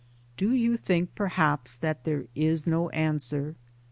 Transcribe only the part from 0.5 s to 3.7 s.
you think perhaps that there is no answer?